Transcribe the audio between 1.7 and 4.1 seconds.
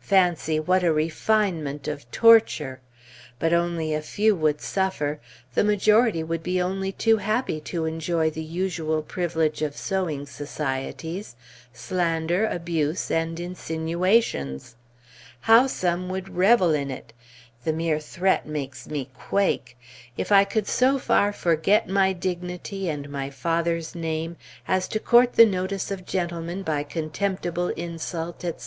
of torture! But only a